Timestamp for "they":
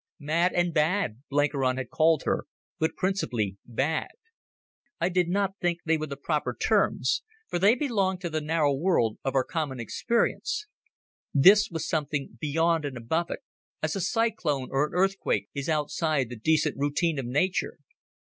5.85-5.95, 7.59-7.75